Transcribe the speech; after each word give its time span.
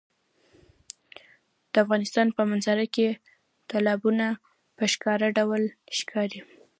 د 1.71 1.73
افغانستان 1.83 2.27
په 2.37 2.41
منظره 2.49 2.85
کې 2.95 3.07
تالابونه 3.69 4.25
په 4.77 4.83
ښکاره 4.91 5.27
ډول 5.37 5.61
ښکاري. 5.97 6.39